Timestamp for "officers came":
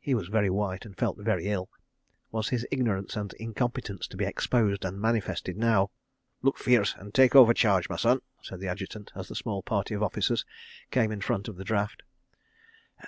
10.02-11.12